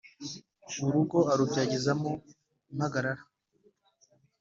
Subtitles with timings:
[0.85, 2.09] Urugo arubyagizamo
[2.71, 3.23] impagarara